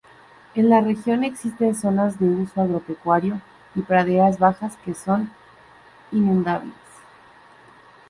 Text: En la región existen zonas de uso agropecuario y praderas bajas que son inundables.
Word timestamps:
En 0.55 0.67
la 0.67 0.81
región 0.81 1.23
existen 1.23 1.75
zonas 1.75 2.17
de 2.19 2.25
uso 2.25 2.59
agropecuario 2.59 3.39
y 3.75 3.81
praderas 3.83 4.39
bajas 4.39 4.75
que 4.77 4.95
son 4.95 5.31
inundables. 6.11 6.73